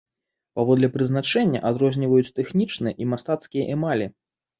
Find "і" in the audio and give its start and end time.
3.05-3.07